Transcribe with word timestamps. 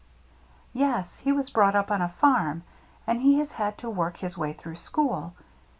"Yes. 0.73 1.19
He 1.19 1.31
was 1.31 1.51
brought 1.51 1.75
up 1.75 1.91
on 1.91 2.01
a 2.01 2.09
farm, 2.09 2.63
and 3.05 3.21
he 3.21 3.37
has 3.37 3.51
had 3.51 3.77
to 3.77 3.89
work 3.91 4.17
his 4.17 4.35
way 4.35 4.51
through 4.51 4.77
school. 4.77 5.35